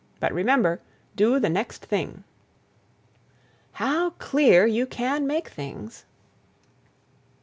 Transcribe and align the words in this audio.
But 0.19 0.33
remember, 0.33 0.79
do 1.15 1.39
the 1.39 1.47
next 1.47 1.85
thing!" 1.85 2.23
"How 3.73 4.09
clear 4.17 4.65
you 4.65 4.87
can 4.87 5.27
make 5.27 5.47
things!" 5.49 6.05